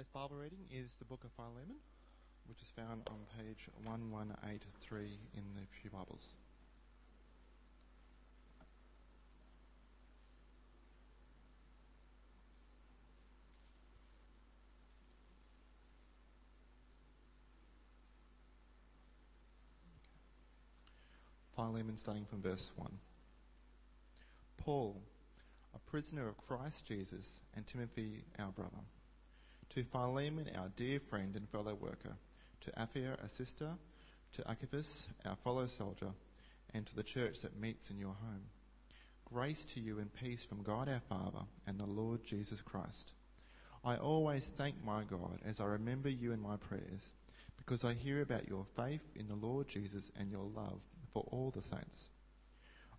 [0.00, 1.76] Today's Bible reading is the book of Philemon,
[2.46, 4.98] which is found on page 1183
[5.36, 6.36] in the Pew Bibles.
[21.54, 22.90] Philemon starting from verse 1.
[24.56, 24.96] Paul,
[25.74, 28.80] a prisoner of Christ Jesus, and Timothy, our brother.
[29.76, 32.16] To Philemon, our dear friend and fellow worker,
[32.62, 33.68] to Apphia, a sister,
[34.32, 36.10] to Archippus, our fellow soldier,
[36.74, 38.42] and to the church that meets in your home.
[39.32, 43.12] Grace to you and peace from God our Father and the Lord Jesus Christ.
[43.84, 47.12] I always thank my God as I remember you in my prayers,
[47.56, 50.80] because I hear about your faith in the Lord Jesus and your love
[51.12, 52.08] for all the saints.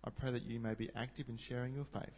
[0.02, 2.16] I pray that you may be active in sharing your faith,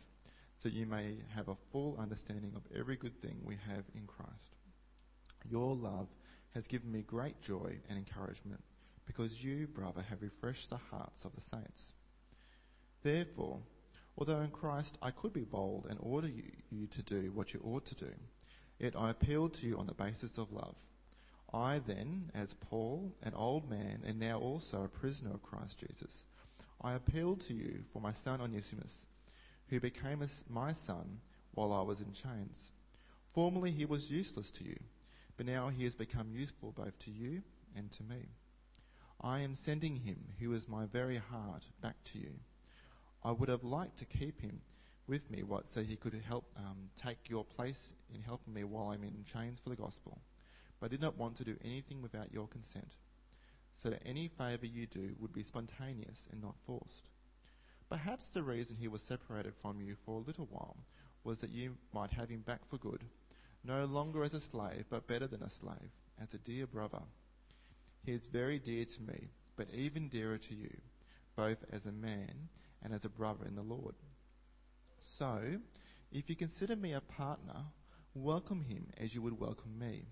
[0.65, 4.57] so you may have a full understanding of every good thing we have in Christ.
[5.51, 6.09] Your love
[6.55, 8.63] has given me great joy and encouragement,
[9.05, 11.93] because you, brother, have refreshed the hearts of the saints.
[13.03, 13.59] Therefore,
[14.17, 17.61] although in Christ I could be bold and order you, you to do what you
[17.63, 18.13] ought to do,
[18.79, 20.77] yet I appeal to you on the basis of love.
[21.53, 26.25] I then, as Paul, an old man, and now also a prisoner of Christ Jesus,
[26.81, 29.05] I appeal to you for my son Onesimus,
[29.69, 31.21] who became my son
[31.53, 32.71] while I was in chains.
[33.33, 34.79] Formerly he was useless to you,
[35.37, 37.43] but now he has become useful both to you
[37.77, 38.29] and to me.
[39.21, 42.33] I am sending him, who is my very heart, back to you.
[43.23, 44.61] I would have liked to keep him
[45.07, 48.89] with me what, so he could help um, take your place in helping me while
[48.89, 50.19] I'm in chains for the gospel
[50.85, 52.97] but I did not want to do anything without your consent,
[53.83, 57.09] so that any favour you do would be spontaneous and not forced.
[57.89, 60.77] Perhaps the reason he was separated from you for a little while
[61.23, 63.05] was that you might have him back for good,
[63.65, 65.91] no longer as a slave, but better than a slave,
[66.21, 67.03] as a dear brother.
[68.05, 70.77] He is very dear to me, but even dearer to you,
[71.37, 72.49] both as a man
[72.83, 73.95] and as a brother in the Lord.
[74.99, 75.61] So,
[76.13, 77.65] if you consider me a partner,
[78.15, 80.05] welcome him as you would welcome me.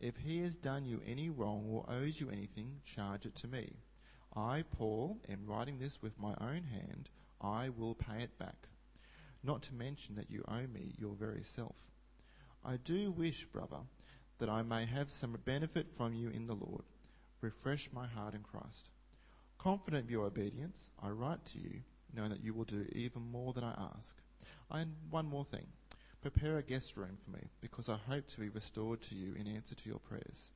[0.00, 3.76] If he has done you any wrong or owes you anything, charge it to me.
[4.36, 7.08] I, Paul, am writing this with my own hand.
[7.40, 8.68] I will pay it back.
[9.42, 11.76] Not to mention that you owe me your very self.
[12.64, 13.80] I do wish, brother,
[14.38, 16.84] that I may have some benefit from you in the Lord.
[17.40, 18.88] Refresh my heart in Christ.
[19.58, 21.82] Confident of your obedience, I write to you,
[22.14, 24.16] knowing that you will do even more than I ask.
[24.70, 25.66] And one more thing.
[26.22, 29.46] Prepare a guest room for me, because I hope to be restored to you in
[29.46, 30.53] answer to your prayers.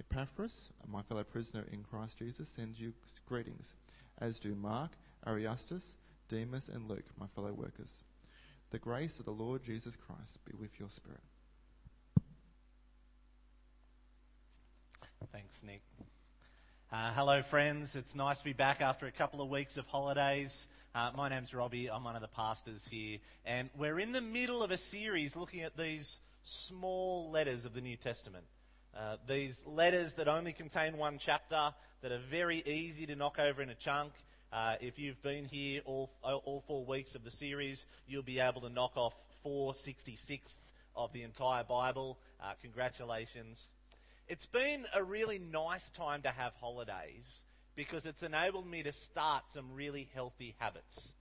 [0.00, 2.94] Epaphras, my fellow prisoner in Christ Jesus, sends you
[3.26, 3.74] greetings,
[4.18, 4.92] as do Mark,
[5.26, 5.96] Aristarchus,
[6.28, 8.02] Demas, and Luke, my fellow workers.
[8.70, 11.20] The grace of the Lord Jesus Christ be with your spirit.
[15.32, 15.82] Thanks, Nick.
[16.90, 17.94] Uh, hello, friends.
[17.94, 20.66] It's nice to be back after a couple of weeks of holidays.
[20.94, 21.88] Uh, my name's Robbie.
[21.88, 23.18] I'm one of the pastors here.
[23.44, 27.80] And we're in the middle of a series looking at these small letters of the
[27.80, 28.44] New Testament.
[28.96, 33.62] Uh, these letters that only contain one chapter, that are very easy to knock over
[33.62, 34.12] in a chunk.
[34.52, 38.60] Uh, if you've been here all, all four weeks of the series, you'll be able
[38.62, 39.14] to knock off
[39.44, 40.54] 466th
[40.96, 42.18] of the entire Bible.
[42.42, 43.68] Uh, congratulations.
[44.28, 47.40] It's been a really nice time to have holidays
[47.76, 51.12] because it's enabled me to start some really healthy habits.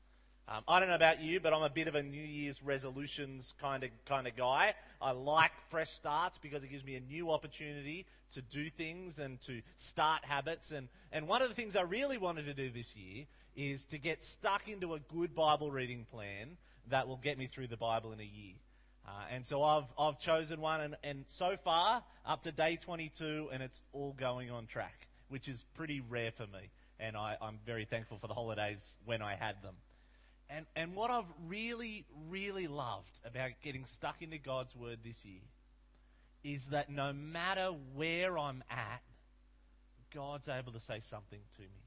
[0.52, 3.54] Um, I don't know about you, but I'm a bit of a New Year's resolutions
[3.62, 4.74] kind of kind of guy.
[5.00, 9.40] I like fresh starts because it gives me a new opportunity to do things and
[9.42, 10.72] to start habits.
[10.72, 14.00] And, and one of the things I really wanted to do this year is to
[14.00, 18.12] get stuck into a good Bible reading plan that will get me through the Bible
[18.12, 18.56] in a year.
[19.08, 23.50] Uh, and so I've, I've chosen one, and, and so far, up to day 22,
[23.52, 26.70] and it's all going on track which is pretty rare for me.
[27.00, 29.76] And I, I'm very thankful for the holidays when I had them.
[30.50, 35.42] And, and what I've really, really loved about getting stuck into God's Word this year
[36.44, 39.02] is that no matter where I'm at,
[40.14, 41.86] God's able to say something to me.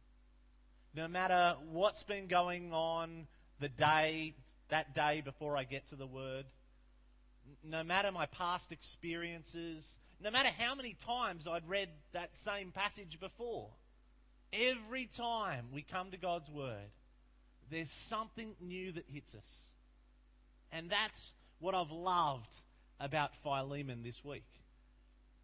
[0.95, 3.27] No matter what's been going on
[3.59, 4.35] the day,
[4.69, 6.45] that day before I get to the Word,
[7.65, 13.19] no matter my past experiences, no matter how many times I'd read that same passage
[13.19, 13.71] before,
[14.53, 16.91] every time we come to God's Word,
[17.73, 19.69] there's something new that hits us.
[20.71, 22.51] And that's what I've loved
[22.99, 24.45] about Philemon this week.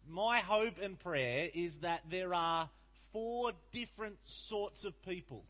[0.07, 2.69] My hope and prayer is that there are
[3.11, 5.43] four different sorts of people,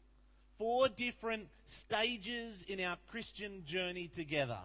[0.57, 4.59] four different stages in our Christian journey together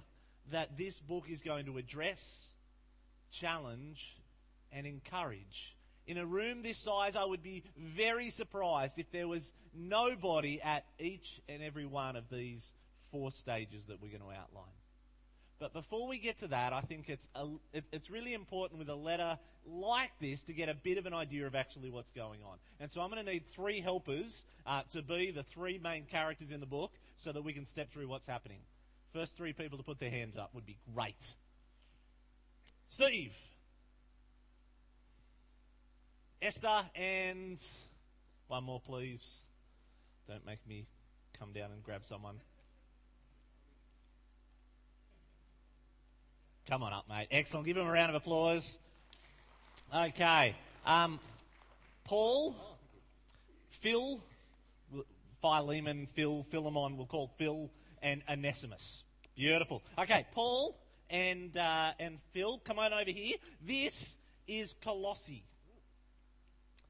[0.50, 2.54] that this book is going to address,
[3.30, 4.16] challenge,
[4.72, 5.76] and encourage.
[6.06, 10.84] In a room this size, I would be very surprised if there was nobody at
[10.98, 12.72] each and every one of these
[13.10, 14.72] four stages that we're going to outline.
[15.58, 18.88] But before we get to that, I think it's, a, it, it's really important with
[18.88, 22.40] a letter like this to get a bit of an idea of actually what's going
[22.42, 22.58] on.
[22.80, 26.50] And so I'm going to need three helpers uh, to be the three main characters
[26.50, 28.58] in the book so that we can step through what's happening.
[29.12, 31.34] First three people to put their hands up would be great.
[32.88, 33.32] Steve.
[36.42, 37.58] Esther and
[38.48, 39.43] one more, please.
[40.28, 40.86] Don't make me
[41.38, 42.36] come down and grab someone.
[46.68, 47.28] Come on up, mate.
[47.30, 47.66] Excellent.
[47.66, 48.78] Give him a round of applause.
[49.94, 50.56] Okay.
[50.86, 51.20] Um,
[52.04, 52.56] Paul,
[53.68, 54.20] Phil,
[55.42, 57.70] Philemon, Phil, Philemon, we'll call Phil,
[58.02, 59.04] and Onesimus.
[59.36, 59.82] Beautiful.
[59.98, 60.78] Okay, Paul
[61.10, 63.36] and, uh, and Phil, come on over here.
[63.60, 64.16] This
[64.46, 65.44] is Colossae.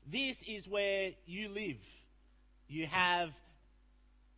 [0.07, 1.79] This is where you live.
[2.69, 3.31] You have.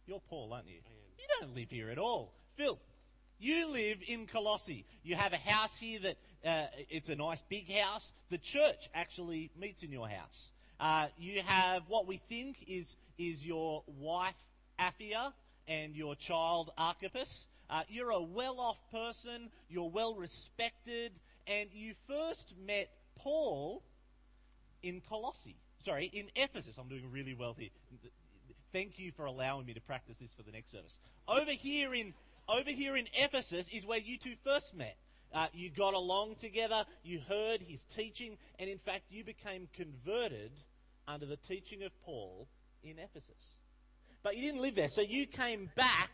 [0.07, 0.81] You're Paul, aren't you?
[1.19, 2.33] You don't live here at all.
[2.57, 2.79] Phil,
[3.39, 4.85] you live in Colossae.
[5.03, 8.13] You have a house here that uh, it's a nice big house.
[8.31, 10.53] The church actually meets in your house.
[10.79, 14.35] Uh, you have what we think is is your wife
[14.79, 15.33] Apphia
[15.67, 17.49] and your child Archippus.
[17.69, 19.51] Uh, you're a well-off person.
[19.69, 21.13] You're well respected,
[21.47, 23.83] and you first met Paul
[24.83, 25.57] in Colossae.
[25.79, 26.77] Sorry, in Ephesus.
[26.79, 27.71] I'm doing really well here.
[28.77, 30.99] Thank you for allowing me to practice this for the next service.
[31.27, 32.13] Over here in
[32.47, 34.99] over here in Ephesus is where you two first met.
[35.33, 40.51] Uh, you got along together, you heard his teaching, and in fact, you became converted
[41.09, 42.49] under the teaching of Paul
[42.85, 43.55] in Ephesus.
[44.23, 46.11] But you didn't live there, so you came back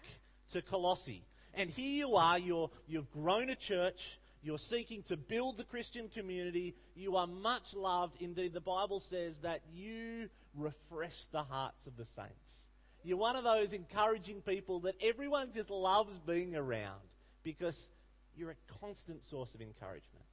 [0.52, 1.24] to Colossae.
[1.54, 6.08] And here you are, you're, you've grown a church, you're seeking to build the Christian
[6.08, 8.20] community, you are much loved.
[8.20, 12.66] Indeed, the Bible says that you refresh the hearts of the saints.
[13.04, 17.00] You're one of those encouraging people that everyone just loves being around
[17.42, 17.90] because
[18.36, 20.24] you're a constant source of encouragement.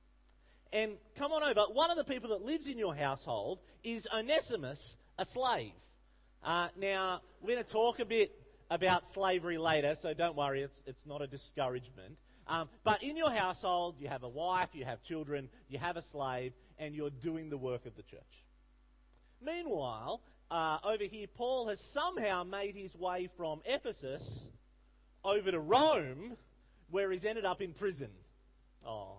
[0.71, 1.61] And come on over.
[1.73, 5.71] One of the people that lives in your household is Onesimus, a slave.
[6.43, 8.31] Uh, now, we're going to talk a bit
[8.71, 12.17] about slavery later, so don't worry, it's, it's not a discouragement.
[12.49, 16.01] Um, but in your household, you have a wife, you have children, you have a
[16.01, 18.43] slave, and you're doing the work of the church.
[19.39, 24.49] Meanwhile, uh, over here, Paul has somehow made his way from Ephesus
[25.23, 26.37] over to Rome,
[26.89, 28.09] where he's ended up in prison.
[28.85, 29.17] Oh.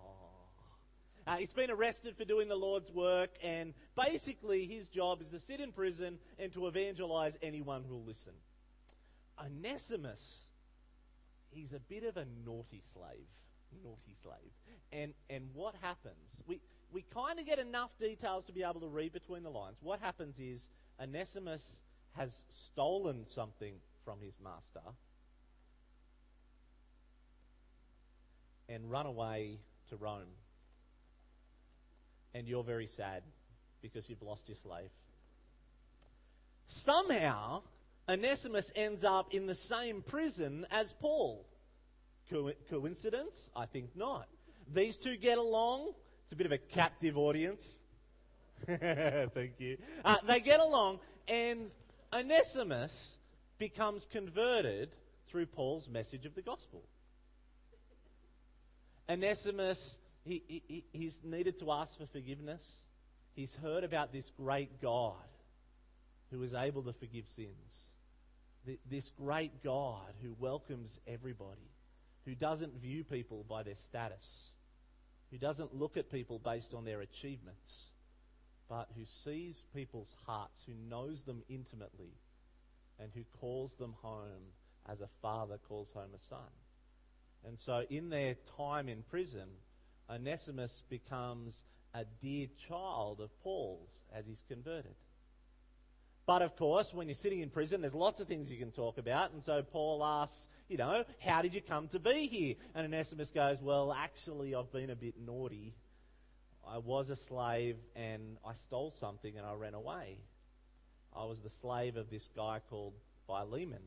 [1.25, 5.39] Uh, he's been arrested for doing the Lord's work, and basically his job is to
[5.39, 8.33] sit in prison and to evangelize anyone who'll listen.
[9.39, 10.47] Onesimus,
[11.51, 13.27] he's a bit of a naughty slave.
[13.83, 14.51] Naughty slave.
[14.91, 16.15] And, and what happens?
[16.45, 16.59] We,
[16.91, 19.77] we kind of get enough details to be able to read between the lines.
[19.81, 20.67] What happens is
[20.99, 21.79] Onesimus
[22.17, 24.81] has stolen something from his master
[28.67, 29.59] and run away
[29.89, 30.35] to Rome.
[32.33, 33.23] And you're very sad
[33.81, 34.89] because you've lost your slave.
[36.65, 37.63] Somehow,
[38.11, 41.45] Onesimus ends up in the same prison as Paul.
[42.29, 43.49] Co- coincidence?
[43.55, 44.27] I think not.
[44.73, 45.93] These two get along.
[46.25, 47.65] It's a bit of a captive audience.
[48.67, 49.77] Thank you.
[50.03, 51.71] Uh, they get along, and
[52.13, 53.17] Onesimus
[53.57, 54.89] becomes converted
[55.27, 56.83] through Paul's message of the gospel.
[59.09, 62.71] Onesimus, he, he, he's needed to ask for forgiveness.
[63.33, 65.15] He's heard about this great God
[66.29, 67.90] who is able to forgive sins.
[68.89, 71.71] This great God who welcomes everybody,
[72.25, 74.53] who doesn't view people by their status,
[75.31, 77.91] who doesn't look at people based on their achievements,
[78.69, 82.13] but who sees people's hearts, who knows them intimately,
[82.99, 84.53] and who calls them home
[84.87, 86.51] as a father calls home a son.
[87.45, 89.47] And so, in their time in prison,
[90.09, 91.63] Onesimus becomes
[91.93, 94.95] a dear child of Paul's as he's converted.
[96.25, 98.97] But of course, when you're sitting in prison, there's lots of things you can talk
[98.97, 99.33] about.
[99.33, 102.55] And so Paul asks, you know, how did you come to be here?
[102.75, 105.73] And Onesimus goes, well, actually, I've been a bit naughty
[106.67, 110.17] I was a slave and I stole something and I ran away.
[111.15, 112.93] I was the slave of this guy called
[113.27, 113.81] Philemon.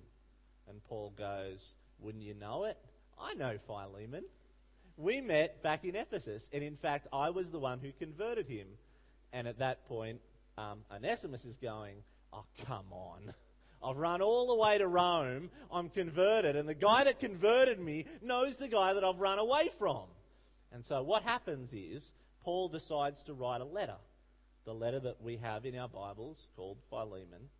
[0.69, 2.79] And Paul goes, Wouldn't you know it?
[3.19, 4.25] I know Philemon.
[4.97, 8.67] We met back in Ephesus, and in fact, I was the one who converted him.
[9.33, 10.21] And at that point,
[10.57, 11.97] um, Onesimus is going,
[12.35, 13.33] Oh, come on.
[13.83, 15.51] I've run all the way to Rome.
[15.71, 16.57] I'm converted.
[16.57, 20.05] And the guy that converted me knows the guy that I've run away from.
[20.73, 22.13] And so what happens is
[22.43, 23.99] Paul decides to write a letter.
[24.65, 27.51] The letter that we have in our Bibles called Philemon.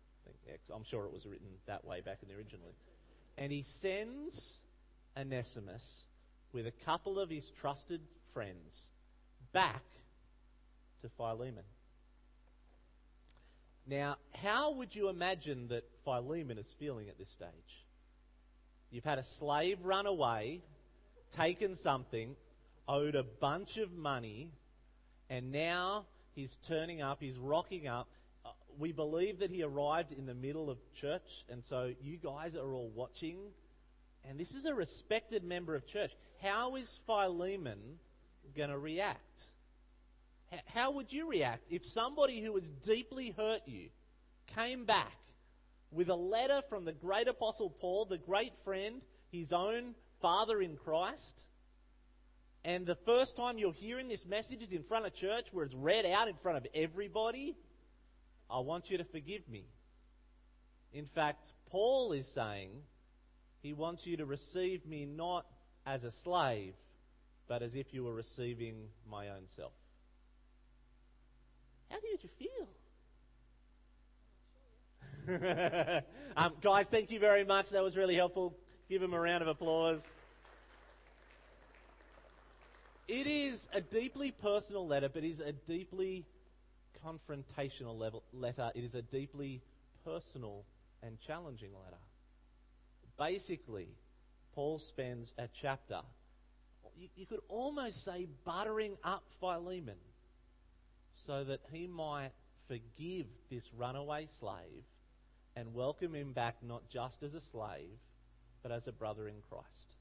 [0.73, 2.73] I'm sure it was written that way back in the original.
[3.37, 4.59] And he sends
[5.17, 6.05] Onesimus
[6.51, 8.01] with a couple of his trusted
[8.33, 8.89] friends
[9.53, 9.83] back
[11.01, 11.63] to Philemon.
[13.87, 17.85] Now, how would you imagine that Philemon is feeling at this stage?
[18.89, 20.61] You've had a slave run away,
[21.35, 22.35] taken something,
[22.87, 24.51] owed a bunch of money,
[25.29, 28.07] and now he's turning up, he's rocking up.
[28.43, 28.49] Uh,
[28.79, 32.73] we believe that he arrived in the middle of church, and so you guys are
[32.73, 33.37] all watching.
[34.27, 36.11] And this is a respected member of church.
[36.41, 37.99] How is Philemon
[38.55, 39.49] going to react?
[40.73, 43.89] How would you react if somebody who has deeply hurt you
[44.47, 45.17] came back
[45.91, 50.75] with a letter from the great apostle Paul, the great friend, his own father in
[50.75, 51.43] Christ?
[52.63, 55.75] And the first time you're hearing this message is in front of church where it's
[55.75, 57.55] read out in front of everybody.
[58.49, 59.65] I want you to forgive me.
[60.91, 62.71] In fact, Paul is saying
[63.61, 65.45] he wants you to receive me not
[65.85, 66.73] as a slave,
[67.47, 69.73] but as if you were receiving my own self.
[71.95, 72.29] How did you
[75.27, 76.01] feel?
[76.37, 77.69] um, guys, thank you very much.
[77.69, 78.53] That was really helpful.
[78.89, 80.05] Give him a round of applause.
[83.07, 86.25] It is a deeply personal letter, but it is a deeply
[87.05, 88.71] confrontational level, letter.
[88.75, 89.61] It is a deeply
[90.03, 90.65] personal
[91.01, 92.01] and challenging letter.
[93.17, 93.87] Basically,
[94.53, 96.01] Paul spends a chapter,
[96.97, 99.95] you, you could almost say, buttering up Philemon
[101.15, 102.31] so that he might
[102.67, 104.83] forgive this runaway slave
[105.55, 107.99] and welcome him back not just as a slave,
[108.61, 109.95] but as a brother in Christ.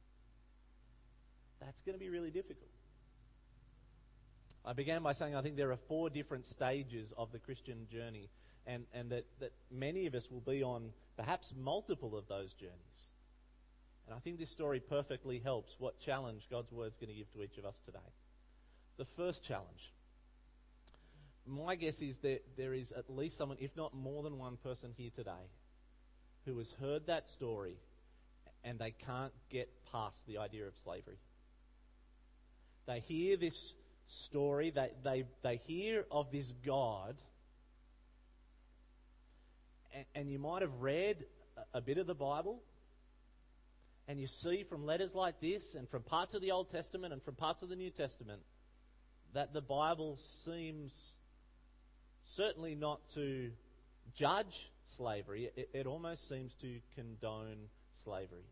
[1.61, 2.71] That's going to be really difficult.
[4.64, 8.30] I began by saying I think there are four different stages of the Christian journey,
[8.66, 13.09] and, and that, that many of us will be on perhaps multiple of those journeys.
[14.06, 17.33] And I think this story perfectly helps what challenge God's Word is going to give
[17.35, 17.99] to each of us today.
[18.97, 19.92] The first challenge
[21.46, 24.92] my guess is that there is at least someone, if not more than one person
[24.96, 25.50] here today,
[26.44, 27.76] who has heard that story
[28.62, 31.18] and they can't get past the idea of slavery.
[32.86, 33.74] They hear this
[34.06, 37.16] story, they, they, they hear of this God,
[39.94, 41.24] and, and you might have read
[41.56, 42.62] a, a bit of the Bible,
[44.08, 47.22] and you see from letters like this, and from parts of the Old Testament and
[47.22, 48.40] from parts of the New Testament,
[49.32, 51.14] that the Bible seems
[52.25, 53.50] certainly not to
[54.14, 57.69] judge slavery, it, it almost seems to condone
[58.04, 58.47] slavery.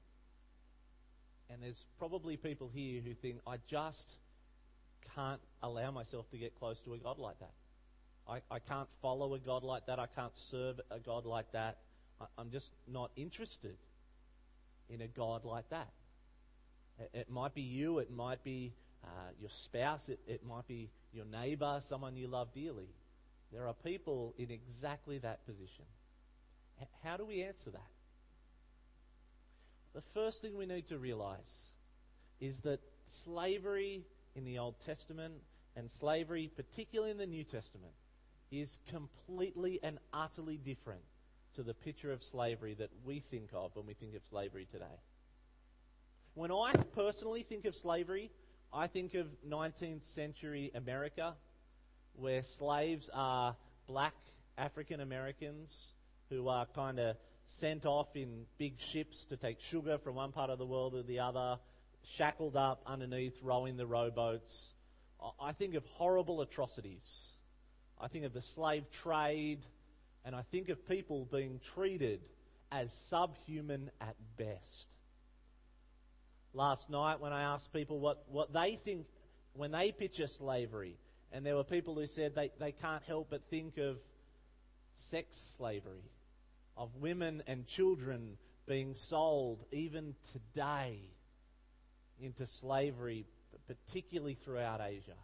[1.50, 4.16] And there's probably people here who think, I just
[5.14, 7.52] can't allow myself to get close to a God like that.
[8.28, 9.98] I, I can't follow a God like that.
[9.98, 11.78] I can't serve a God like that.
[12.20, 13.76] I, I'm just not interested
[14.88, 15.88] in a God like that.
[16.98, 18.72] It, it might be you, it might be
[19.04, 22.88] uh, your spouse, it, it might be your neighbor, someone you love dearly.
[23.52, 25.84] There are people in exactly that position.
[26.80, 27.90] H- how do we answer that?
[29.94, 31.66] The first thing we need to realize
[32.40, 34.04] is that slavery
[34.34, 35.34] in the Old Testament
[35.76, 37.92] and slavery, particularly in the New Testament,
[38.50, 41.02] is completely and utterly different
[41.54, 45.00] to the picture of slavery that we think of when we think of slavery today.
[46.34, 48.30] When I personally think of slavery,
[48.72, 51.34] I think of 19th century America
[52.16, 54.14] where slaves are black
[54.58, 55.94] African Americans
[56.28, 60.50] who are kind of sent off in big ships to take sugar from one part
[60.50, 61.58] of the world to the other,
[62.04, 64.74] shackled up underneath, rowing the rowboats.
[65.40, 67.32] I think of horrible atrocities.
[68.00, 69.60] I think of the slave trade,
[70.24, 72.20] and I think of people being treated
[72.70, 74.94] as subhuman at best.
[76.54, 79.06] Last night, when I asked people what, what they think
[79.54, 80.96] when they picture slavery,
[81.32, 83.96] and there were people who said they, they can't help but think of
[84.94, 86.10] sex slavery,
[86.76, 88.36] of women and children
[88.66, 91.00] being sold even today
[92.20, 93.24] into slavery,
[93.66, 95.16] particularly throughout Asia.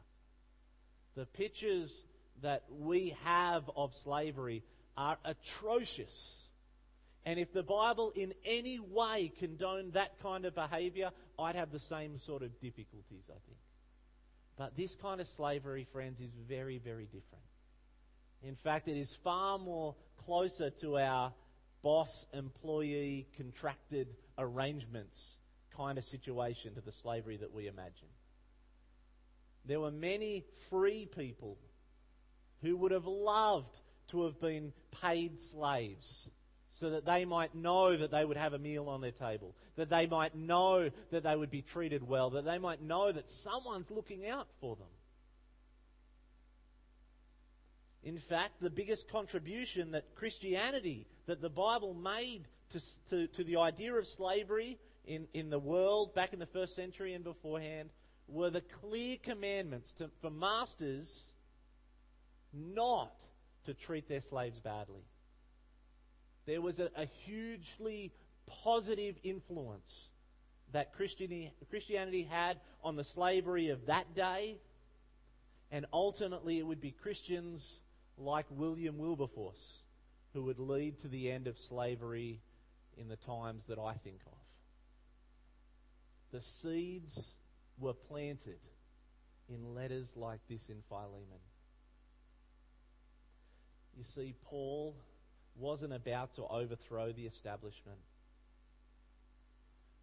[1.14, 2.04] The pictures
[2.42, 4.64] that we have of slavery
[4.96, 6.42] are atrocious.
[7.24, 11.78] And if the Bible in any way condoned that kind of behavior, I'd have the
[11.78, 13.58] same sort of difficulties, I think.
[14.58, 17.44] But this kind of slavery, friends, is very, very different.
[18.42, 19.94] In fact, it is far more
[20.26, 21.32] closer to our
[21.82, 25.36] boss employee contracted arrangements
[25.76, 28.08] kind of situation to the slavery that we imagine.
[29.64, 31.56] There were many free people
[32.62, 33.76] who would have loved
[34.08, 34.72] to have been
[35.02, 36.28] paid slaves
[36.70, 39.88] so that they might know that they would have a meal on their table, that
[39.88, 43.90] they might know that they would be treated well, that they might know that someone's
[43.90, 44.88] looking out for them.
[48.02, 53.56] In fact, the biggest contribution that Christianity, that the Bible made to, to, to the
[53.56, 57.90] idea of slavery in, in the world back in the first century and beforehand
[58.28, 61.30] were the clear commandments to, for masters
[62.52, 63.20] not
[63.64, 65.02] to treat their slaves badly.
[66.48, 68.10] There was a, a hugely
[68.46, 70.08] positive influence
[70.72, 74.56] that Christianity, Christianity had on the slavery of that day,
[75.70, 77.82] and ultimately it would be Christians
[78.16, 79.82] like William Wilberforce
[80.32, 82.40] who would lead to the end of slavery
[82.96, 84.38] in the times that I think of.
[86.32, 87.34] The seeds
[87.78, 88.60] were planted
[89.50, 91.42] in letters like this in Philemon.
[93.94, 94.96] You see, Paul
[95.58, 97.98] wasn't about to overthrow the establishment.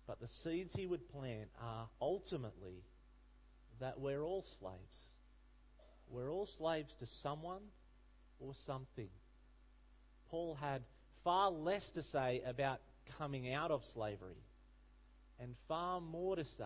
[0.07, 2.83] But the seeds he would plant are ultimately
[3.79, 5.07] that we're all slaves.
[6.09, 7.61] We're all slaves to someone
[8.39, 9.09] or something.
[10.29, 10.83] Paul had
[11.23, 12.81] far less to say about
[13.17, 14.43] coming out of slavery
[15.39, 16.65] and far more to say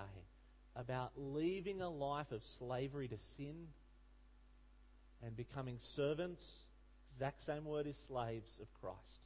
[0.76, 3.68] about leaving a life of slavery to sin
[5.24, 6.66] and becoming servants,
[7.20, 9.26] exact same word is slaves of Christ.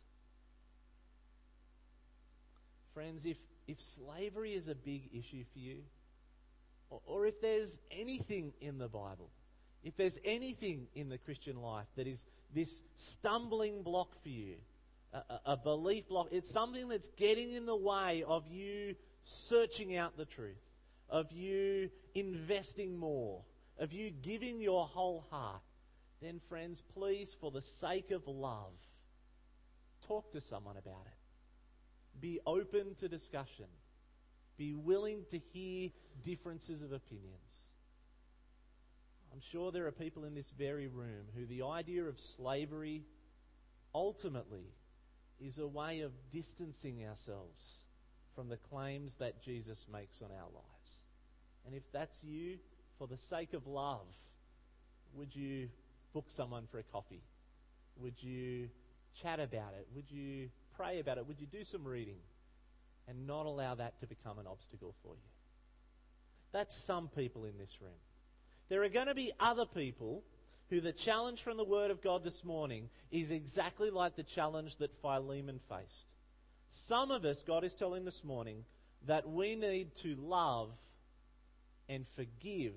[2.91, 5.83] Friends, if, if slavery is a big issue for you,
[6.89, 9.29] or, or if there's anything in the Bible,
[9.83, 14.55] if there's anything in the Christian life that is this stumbling block for you,
[15.13, 20.17] a, a, belief block, it's something that's getting in the way of you searching out
[20.17, 20.57] the truth,
[21.09, 23.43] of you investing more,
[23.77, 25.61] of you giving your whole heart,
[26.23, 28.73] then, friends, please, for the sake of love,
[30.07, 32.19] talk to someone about it.
[32.19, 33.65] Be open to discussion.
[34.57, 35.89] Be willing to hear
[36.23, 37.61] differences of opinions.
[39.33, 43.03] I'm sure there are people in this very room who the idea of slavery
[43.95, 44.75] ultimately
[45.39, 47.79] is a way of distancing ourselves
[48.35, 51.01] from the claims that Jesus makes on our lives.
[51.65, 52.59] And if that's you,
[52.97, 54.05] for the sake of love,
[55.15, 55.69] would you
[56.13, 57.23] book someone for a coffee?
[57.97, 58.69] Would you
[59.21, 59.87] chat about it?
[59.95, 61.27] Would you pray about it?
[61.27, 62.17] Would you do some reading?
[63.07, 65.29] And not allow that to become an obstacle for you.
[66.51, 67.99] That's some people in this room.
[68.69, 70.23] There are going to be other people
[70.69, 74.77] who the challenge from the Word of God this morning is exactly like the challenge
[74.77, 76.05] that Philemon faced.
[76.69, 78.63] Some of us, God is telling this morning,
[79.05, 80.69] that we need to love
[81.89, 82.73] and forgive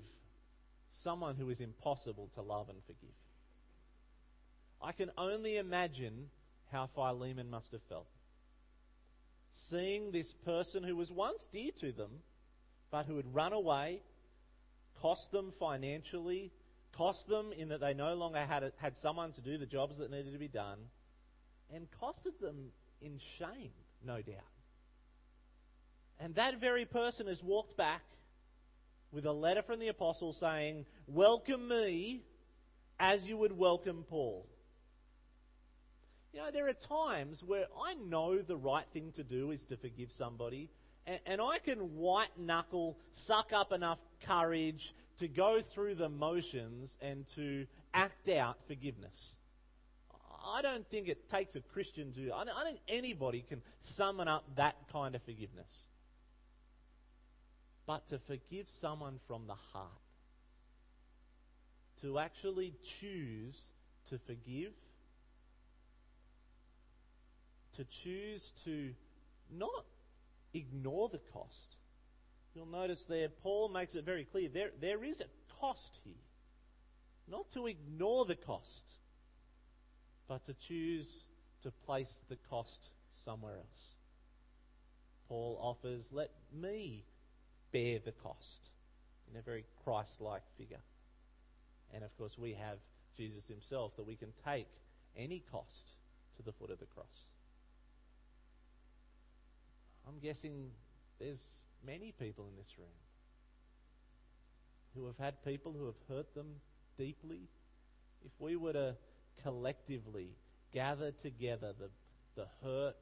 [0.91, 3.15] someone who is impossible to love and forgive.
[4.81, 6.29] I can only imagine
[6.71, 8.07] how Philemon must have felt.
[9.51, 12.19] Seeing this person who was once dear to them,
[12.91, 14.01] but who had run away,
[15.01, 16.51] cost them financially,
[16.95, 20.11] cost them in that they no longer had, had someone to do the jobs that
[20.11, 20.77] needed to be done,
[21.73, 23.71] and costed them in shame,
[24.05, 24.35] no doubt.
[26.19, 28.03] And that very person has walked back
[29.11, 32.23] with a letter from the apostle saying, Welcome me
[32.99, 34.47] as you would welcome Paul.
[36.37, 39.75] You know, there are times where I know the right thing to do is to
[39.75, 40.69] forgive somebody,
[41.07, 46.95] and, and I can white knuckle, suck up enough courage to go through the motions
[47.01, 49.37] and to act out forgiveness.
[50.45, 52.31] I don't think it takes a Christian to.
[52.31, 55.87] I don't, I think anybody can summon up that kind of forgiveness.
[57.87, 59.89] But to forgive someone from the heart,
[62.01, 63.59] to actually choose
[64.11, 64.73] to forgive,
[67.77, 68.93] to choose to
[69.51, 69.85] not
[70.53, 71.77] ignore the cost.
[72.53, 75.25] You'll notice there, Paul makes it very clear there, there is a
[75.59, 76.13] cost here.
[77.29, 78.85] Not to ignore the cost,
[80.27, 81.25] but to choose
[81.63, 82.89] to place the cost
[83.25, 83.95] somewhere else.
[85.27, 87.03] Paul offers, let me
[87.71, 88.69] bear the cost
[89.29, 90.81] in a very Christ like figure.
[91.93, 92.77] And of course, we have
[93.15, 94.67] Jesus himself that we can take
[95.15, 95.93] any cost
[96.37, 97.25] to the foot of the cross.
[100.07, 100.71] I'm guessing
[101.19, 101.41] there's
[101.85, 102.87] many people in this room
[104.95, 106.47] who have had people who have hurt them
[106.97, 107.49] deeply.
[108.25, 108.95] If we were to
[109.43, 110.29] collectively
[110.73, 111.89] gather together the,
[112.35, 112.95] the hurt,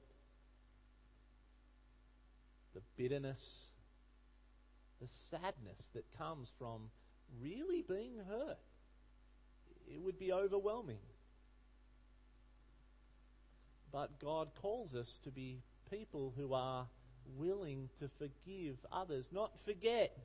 [2.74, 3.68] the bitterness,
[5.02, 6.89] the sadness that comes from
[7.41, 8.58] really being hurt.
[9.88, 11.00] It would be overwhelming.
[13.91, 16.88] But God calls us to be people who are
[17.38, 20.17] willing to forgive others, not forget,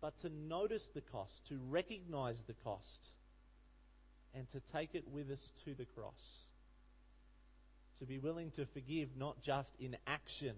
[0.00, 3.12] but to notice the cost, to recognize the cost,
[4.34, 6.46] and to take it with us to the cross.
[8.00, 10.56] To be willing to forgive not just in action,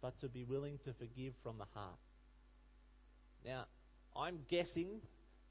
[0.00, 1.98] but to be willing to forgive from the heart.
[3.44, 3.64] Now,
[4.14, 5.00] I'm guessing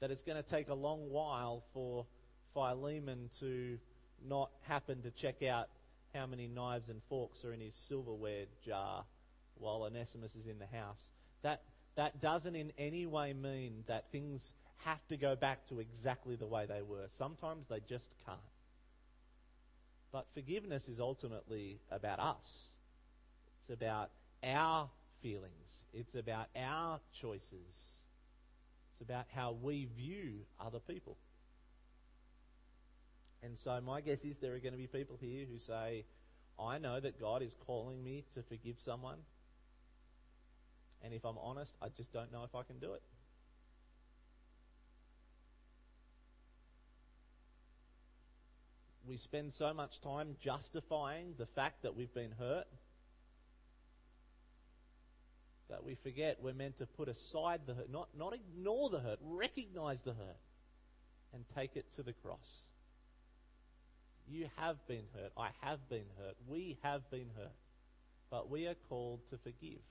[0.00, 2.06] that it's going to take a long while for
[2.54, 3.78] Philemon to
[4.24, 5.68] not happen to check out
[6.14, 9.04] how many knives and forks are in his silverware jar
[9.58, 11.10] while Onesimus is in the house.
[11.42, 11.62] That,
[11.96, 14.52] that doesn't in any way mean that things
[14.84, 17.06] have to go back to exactly the way they were.
[17.08, 18.38] Sometimes they just can't.
[20.12, 22.68] But forgiveness is ultimately about us.
[23.60, 24.10] It's about
[24.42, 24.88] our
[25.20, 25.84] feelings.
[25.92, 27.96] It's about our choices.
[28.92, 31.16] It's about how we view other people.
[33.42, 36.04] And so, my guess is there are going to be people here who say,
[36.58, 39.18] I know that God is calling me to forgive someone.
[41.02, 43.02] And if I'm honest, I just don't know if I can do it.
[49.06, 52.66] We spend so much time justifying the fact that we've been hurt
[55.68, 59.18] that we forget we're meant to put aside the hurt, not, not ignore the hurt,
[59.22, 60.38] recognize the hurt,
[61.32, 62.65] and take it to the cross.
[64.28, 65.32] You have been hurt.
[65.36, 66.36] I have been hurt.
[66.48, 67.52] We have been hurt.
[68.30, 69.82] But we are called to forgive.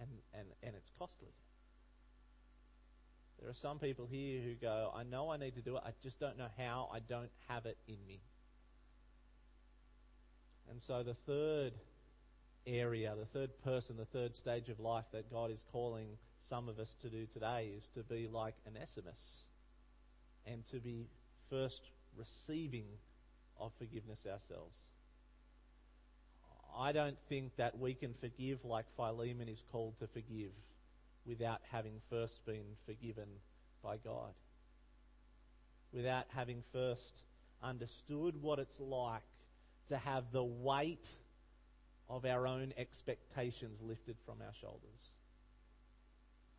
[0.00, 1.32] And, and, and it's costly.
[3.40, 5.90] There are some people here who go, I know I need to do it, I
[6.02, 8.20] just don't know how, I don't have it in me.
[10.70, 11.72] And so the third
[12.66, 16.78] area, the third person, the third stage of life that God is calling some of
[16.78, 19.44] us to do today is to be like Onesimus
[20.46, 21.08] and to be
[21.52, 21.82] first
[22.16, 22.86] receiving
[23.60, 24.78] of forgiveness ourselves.
[26.76, 30.52] I don't think that we can forgive like Philemon is called to forgive
[31.26, 33.28] without having first been forgiven
[33.82, 34.32] by God.
[35.92, 37.22] Without having first
[37.62, 39.20] understood what it's like
[39.88, 41.06] to have the weight
[42.08, 45.18] of our own expectations lifted from our shoulders.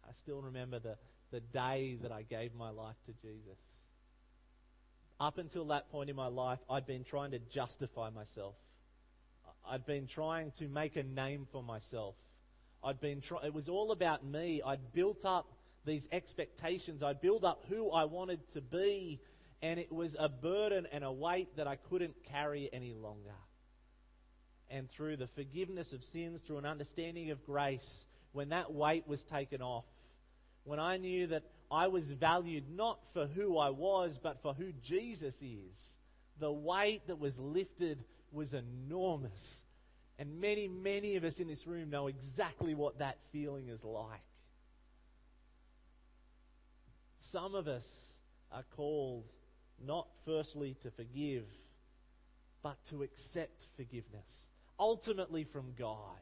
[0.08, 0.98] I still remember the,
[1.32, 3.58] the day that I gave my life to Jesus.
[5.20, 8.56] Up until that point in my life, I'd been trying to justify myself.
[9.66, 12.16] I'd been trying to make a name for myself.
[12.84, 14.62] I'd been try- it was all about me.
[14.62, 15.54] I'd built up
[15.86, 17.02] these expectations.
[17.02, 19.22] I'd built up who I wanted to be,
[19.62, 23.36] and it was a burden and a weight that I couldn't carry any longer
[24.74, 29.24] and through the forgiveness of sins, through an understanding of grace, when that weight was
[29.24, 29.86] taken off,
[30.64, 34.72] when I knew that I was valued not for who I was, but for who
[34.84, 35.98] Jesus is,
[36.40, 39.64] the weight that was lifted was enormous.
[40.20, 44.22] And many, many of us in this room know exactly what that feeling is like.
[47.18, 48.14] Some of us
[48.52, 49.26] are called
[49.84, 51.46] not firstly to forgive,
[52.62, 54.48] but to accept forgiveness
[54.80, 56.20] ultimately from God,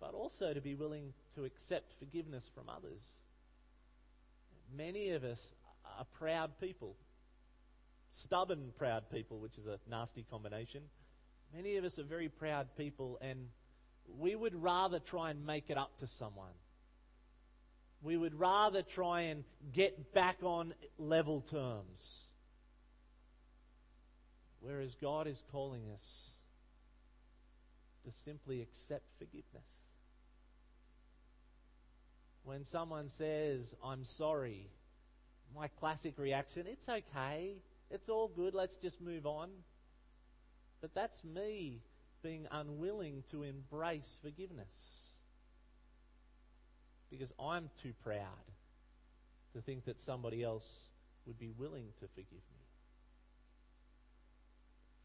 [0.00, 3.12] but also to be willing to accept forgiveness from others.
[4.74, 5.54] Many of us
[5.98, 6.96] are proud people,
[8.10, 10.82] stubborn proud people, which is a nasty combination.
[11.54, 13.48] Many of us are very proud people, and
[14.18, 16.54] we would rather try and make it up to someone.
[18.00, 22.28] We would rather try and get back on level terms.
[24.60, 26.30] Whereas God is calling us
[28.04, 29.81] to simply accept forgiveness.
[32.52, 34.68] When someone says, I'm sorry,
[35.56, 37.54] my classic reaction, it's okay,
[37.90, 39.48] it's all good, let's just move on.
[40.82, 41.80] But that's me
[42.22, 44.66] being unwilling to embrace forgiveness.
[47.10, 48.44] Because I'm too proud
[49.54, 50.90] to think that somebody else
[51.24, 52.66] would be willing to forgive me.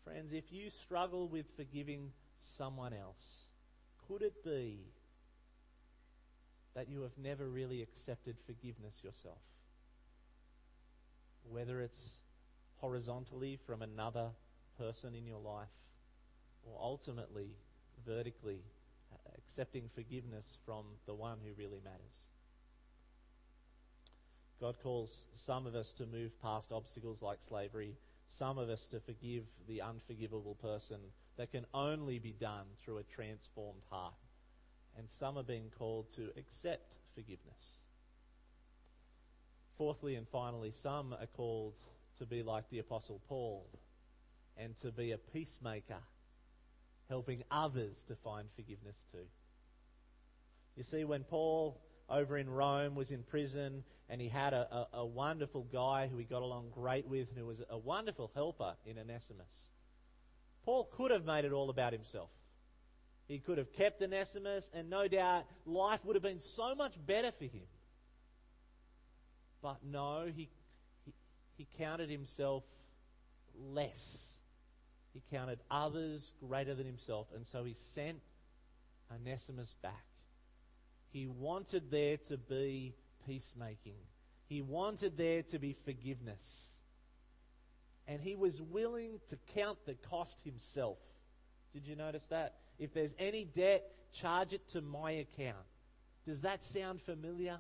[0.04, 3.46] Friends, if you struggle with forgiving someone else?
[4.06, 4.82] Could it be
[6.78, 9.42] that you have never really accepted forgiveness yourself?
[11.50, 12.20] Whether it's
[12.76, 14.30] horizontally from another
[14.78, 15.74] person in your life,
[16.64, 17.50] or ultimately,
[18.06, 18.60] vertically,
[19.36, 22.28] accepting forgiveness from the one who really matters.
[24.62, 27.96] God calls some of us to move past obstacles like slavery,
[28.28, 30.98] some of us to forgive the unforgivable person
[31.38, 34.14] that can only be done through a transformed heart.
[34.98, 37.80] And some are being called to accept forgiveness.
[39.78, 41.76] Fourthly and finally, some are called
[42.18, 43.68] to be like the Apostle Paul
[44.58, 46.02] and to be a peacemaker,
[47.10, 49.28] helping others to find forgiveness too.
[50.76, 51.80] You see, when Paul
[52.10, 56.18] over in Rome was in prison and he had a, a, a, wonderful guy who
[56.18, 59.68] he got along great with and who was a wonderful helper in Onesimus.
[60.64, 62.30] Paul could have made it all about himself.
[63.28, 67.32] He could have kept Onesimus, and no doubt life would have been so much better
[67.32, 67.68] for him.
[69.62, 70.50] But no, he,
[71.06, 71.14] he,
[71.58, 72.64] he counted himself
[73.60, 74.34] less.
[75.14, 78.20] He counted others greater than himself, and so he sent
[79.14, 80.06] Onesimus back.
[81.10, 82.94] He wanted there to be
[83.26, 83.98] peacemaking.
[84.48, 86.74] He wanted there to be forgiveness.
[88.08, 91.00] And he was willing to count the cost himself.
[91.74, 92.56] Did you notice that?
[92.80, 95.66] If there's any debt, charge it to my account.
[96.26, 97.58] Does that sound familiar?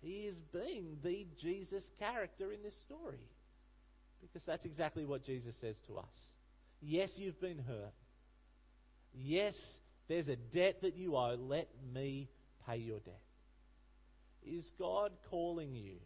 [0.00, 3.28] He is being the Jesus character in this story.
[4.20, 6.32] Because that's exactly what Jesus says to us.
[6.80, 7.94] Yes, you've been hurt.
[9.14, 11.36] Yes, there's a debt that you owe.
[11.38, 12.28] Let me
[12.66, 13.20] pay your debt.
[14.44, 15.96] Is God calling you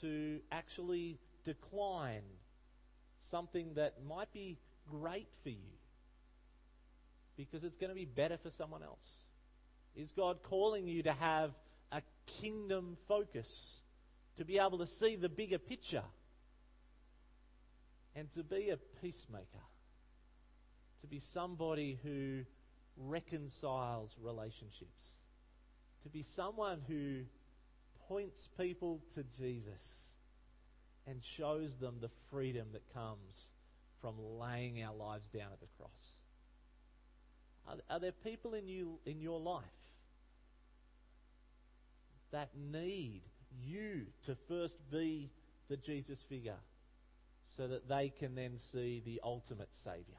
[0.00, 2.22] to actually decline
[3.18, 4.58] something that might be
[4.90, 5.76] great for you
[7.36, 9.06] because it's going to be better for someone else?
[9.94, 11.52] Is God calling you to have
[11.90, 13.80] a kingdom focus,
[14.36, 16.04] to be able to see the bigger picture,
[18.14, 19.60] and to be a peacemaker?
[21.02, 22.44] to be somebody who
[22.96, 25.16] reconciles relationships,
[26.04, 27.22] to be someone who
[28.08, 30.12] points people to Jesus
[31.06, 33.48] and shows them the freedom that comes
[34.02, 36.16] from laying our lives down at the cross.
[37.66, 39.64] Are, are there people in you in your life
[42.32, 43.22] that need
[43.64, 45.30] you to first be
[45.68, 46.58] the Jesus figure
[47.44, 50.18] so that they can then see the ultimate Savior?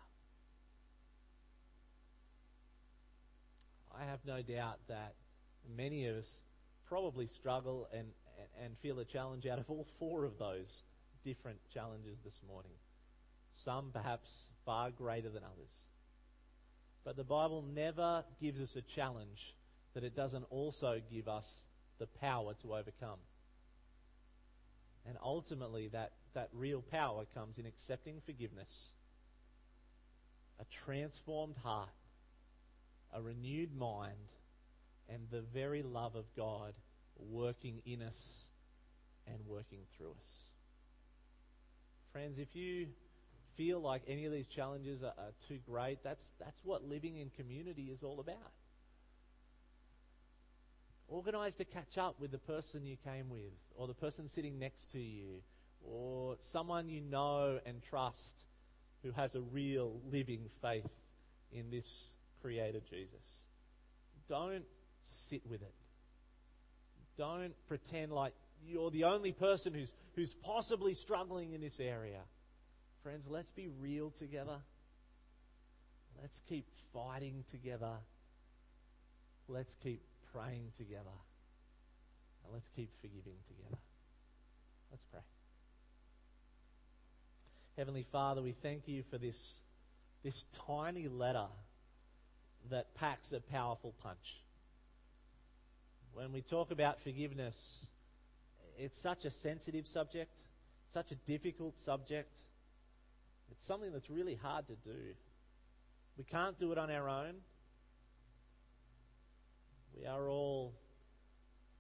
[3.96, 5.14] I have no doubt that
[5.76, 6.28] many of us
[6.88, 8.08] probably struggle and,
[8.64, 10.84] and feel a challenge out of all four of those
[11.24, 12.72] different challenges this morning.
[13.56, 15.90] Some perhaps far greater than others.
[17.04, 19.56] But the Bible never gives us a challenge
[19.94, 21.66] that it doesn't also give us
[22.00, 23.20] the power to overcome.
[25.06, 28.90] And ultimately, that, that real power comes in accepting forgiveness,
[30.60, 31.90] a transformed heart,
[33.14, 34.32] a renewed mind,
[35.10, 36.74] and the very love of God
[37.18, 38.48] working in us
[39.28, 40.28] and working through us.
[42.12, 42.88] Friends, if you
[43.56, 47.30] feel like any of these challenges are, are, too great, that's, that's what living in
[47.30, 48.38] community is all about.
[51.08, 54.92] Organize to catch up with the person you came with, or the person sitting next
[54.92, 55.42] to you,
[55.84, 58.44] or someone you know and trust
[59.04, 60.90] who has a real living faith
[61.52, 62.12] in this
[62.42, 63.42] Creator Jesus.
[64.28, 64.66] Don't
[65.04, 65.74] sit with it.
[67.18, 68.34] Don't pretend like
[68.66, 72.22] you're the only person who's, who's possibly struggling in this area.
[73.04, 74.60] Friends, let's be real together.
[76.22, 77.98] Let's keep fighting together.
[79.50, 81.18] Let's keep praying together.
[82.44, 83.78] And let's keep forgiving together.
[84.90, 85.20] Let's pray.
[87.78, 89.58] Heavenly Father, we thank you for this,
[90.24, 91.48] this tiny letter
[92.70, 94.42] that packs a powerful punch.
[96.14, 97.88] When we talk about forgiveness,
[98.78, 100.32] it's such a sensitive subject,
[100.94, 102.30] such a difficult subject.
[103.54, 105.14] It's something that's really hard to do.
[106.18, 107.36] We can't do it on our own.
[109.96, 110.74] We are all,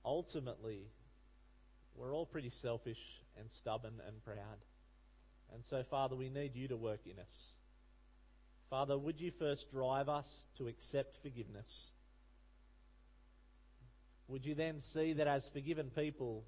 [0.05, 0.91] ultimately,
[1.95, 2.99] we're all pretty selfish
[3.39, 4.59] and stubborn and proud.
[5.51, 7.53] And so, Father, we need you to work in us.
[8.69, 11.89] Father, would you first drive us to accept forgiveness?
[14.27, 16.43] Would you then see that as forgiven people,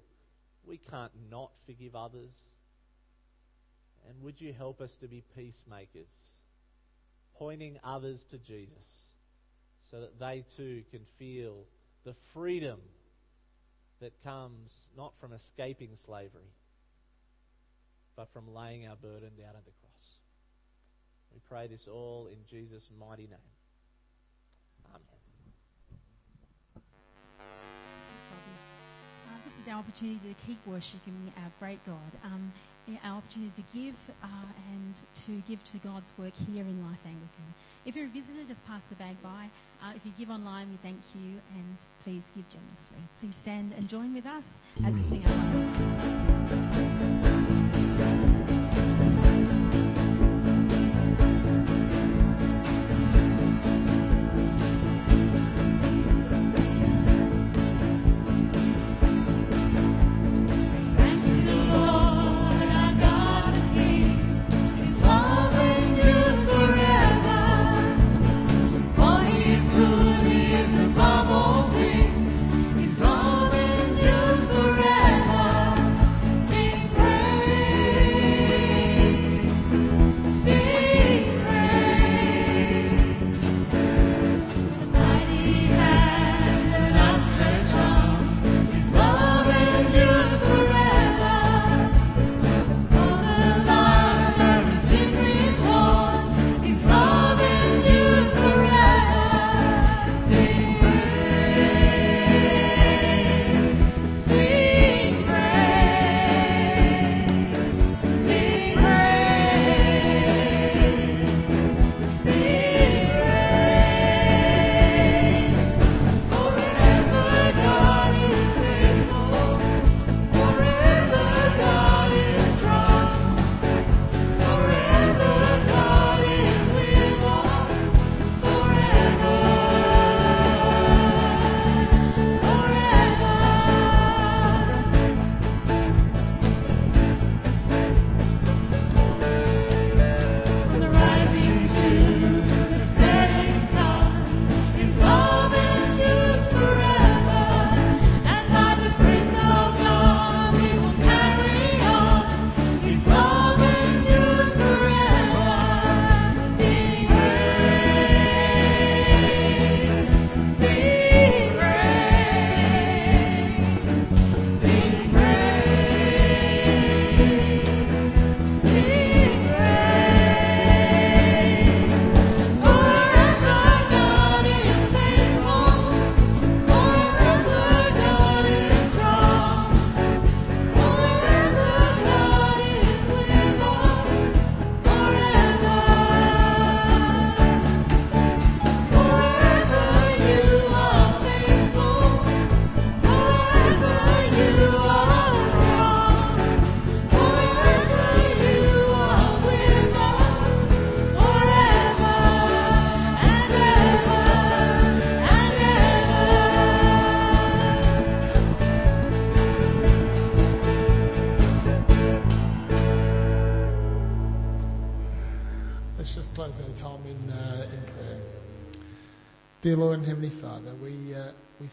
[0.64, 2.30] we can't not forgive others?
[4.08, 6.08] And would you help us to be peacemakers,
[7.34, 9.06] pointing others to Jesus
[9.90, 11.64] so that they too can feel
[12.04, 12.80] the freedom
[14.00, 16.52] that comes not from escaping slavery,
[18.14, 20.18] but from laying our burden down at the cross?
[21.32, 23.55] We pray this all in Jesus' mighty name.
[29.76, 32.52] Our opportunity to keep worshipping our great God, um,
[33.04, 34.26] our opportunity to give uh,
[34.72, 34.94] and
[35.26, 37.54] to give to God's work here in Life Anglican.
[37.84, 39.50] If you're a visitor, just pass the bag by.
[39.82, 42.98] Uh, if you give online, we thank you and please give generously.
[43.20, 44.44] Please stand and join with us
[44.84, 45.30] as we sing our
[47.22, 47.35] song.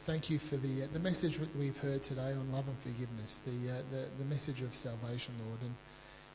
[0.03, 3.39] Thank you for the, uh, the message that we've heard today on love and forgiveness,
[3.47, 5.61] the, uh, the, the message of salvation, Lord.
[5.61, 5.73] And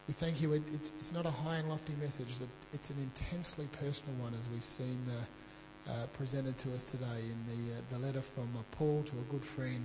[0.09, 0.54] we thank you.
[0.54, 2.28] It, it's, it's not a high and lofty message,
[2.72, 7.37] it's an intensely personal one, as we've seen uh, uh, presented to us today in
[7.44, 9.85] the, uh, the letter from Paul to a good friend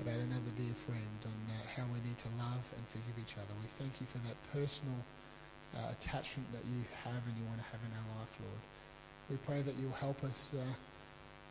[0.00, 1.36] about another dear friend on
[1.76, 3.52] how we need to love and forgive each other.
[3.60, 4.96] We thank you for that personal
[5.92, 8.62] attachment that you have and you want to have in our life, Lord.
[9.28, 10.54] We pray that you'll help us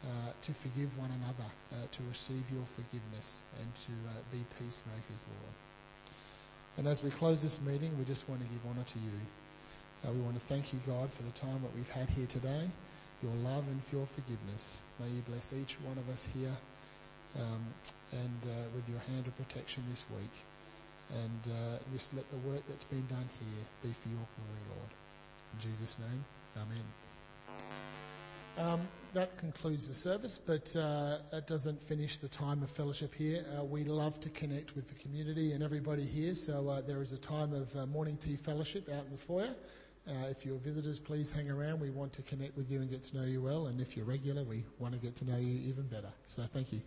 [0.03, 5.23] uh, to forgive one another, uh, to receive your forgiveness, and to uh, be peacemakers,
[5.29, 5.55] Lord.
[6.77, 9.17] And as we close this meeting, we just want to give honour to you.
[10.03, 12.69] Uh, we want to thank you, God, for the time that we've had here today,
[13.21, 14.79] your love and for your forgiveness.
[14.99, 16.57] May you bless each one of us here
[17.37, 17.61] um,
[18.11, 20.33] and uh, with your hand of protection this week.
[21.13, 21.53] And
[21.93, 24.91] just let the work that's been done here be for your glory, Lord.
[25.53, 26.23] In Jesus' name,
[26.55, 26.85] amen.
[28.57, 33.45] Um, that concludes the service, but uh, that doesn't finish the time of fellowship here.
[33.57, 37.13] Uh, we love to connect with the community and everybody here, so uh, there is
[37.13, 39.53] a time of uh, morning tea fellowship out in the foyer.
[40.07, 41.79] Uh, if you're visitors, please hang around.
[41.79, 44.05] We want to connect with you and get to know you well, and if you're
[44.05, 46.09] regular, we want to get to know you even better.
[46.25, 46.81] So thank you.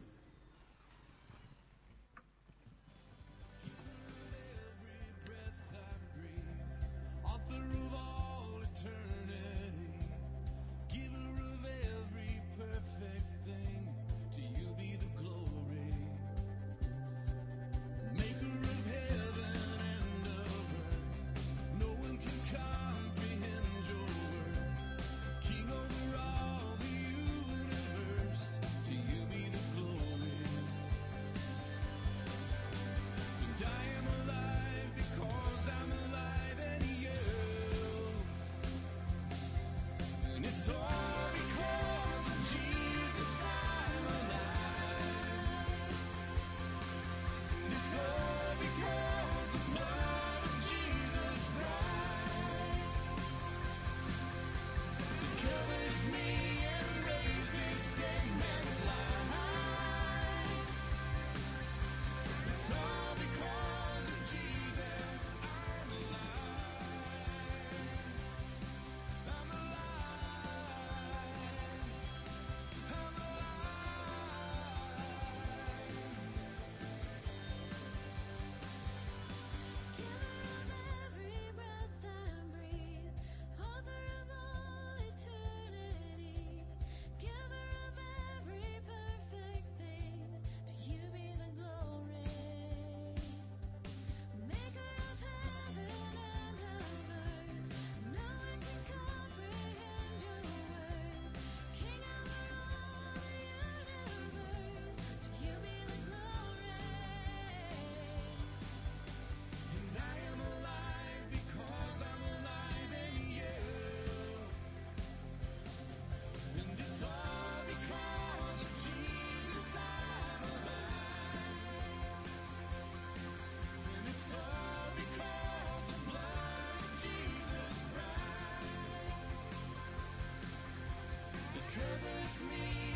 [131.74, 132.93] covers me.